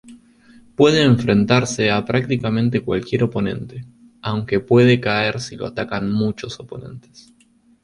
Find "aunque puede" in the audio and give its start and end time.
4.23-4.99